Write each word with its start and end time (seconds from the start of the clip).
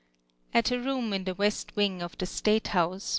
At 0.51 0.71
a 0.71 0.79
room 0.79 1.13
in 1.13 1.25
the 1.25 1.35
west 1.35 1.75
wing 1.75 2.01
of 2.01 2.17
the 2.17 2.25
state 2.25 2.69
house. 2.69 3.09